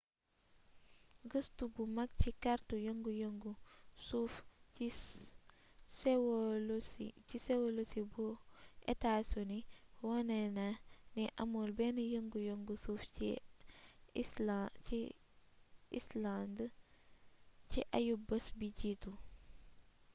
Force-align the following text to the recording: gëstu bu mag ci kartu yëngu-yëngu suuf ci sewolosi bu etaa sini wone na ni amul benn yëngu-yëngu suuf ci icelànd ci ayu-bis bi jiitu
gëstu 1.31 1.63
bu 1.73 1.81
mag 1.97 2.09
ci 2.21 2.29
kartu 2.43 2.75
yëngu-yëngu 2.85 3.51
suuf 4.07 4.33
ci 7.27 7.37
sewolosi 7.43 8.01
bu 8.13 8.25
etaa 8.91 9.19
sini 9.29 9.59
wone 10.05 10.37
na 10.57 10.67
ni 11.15 11.23
amul 11.41 11.69
benn 11.77 11.97
yëngu-yëngu 12.13 12.73
suuf 12.83 13.01
ci 13.15 13.27
icelànd 15.99 16.57
ci 17.71 17.79
ayu-bis 17.97 18.45
bi 18.57 18.67
jiitu 18.79 19.11